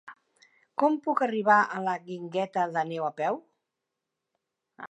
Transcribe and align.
Com 0.83 0.95
puc 1.07 1.21
arribar 1.25 1.59
a 1.59 1.83
la 1.89 1.95
Guingueta 2.07 2.67
d'Àneu 2.79 3.07
a 3.11 3.15
peu? 3.23 3.39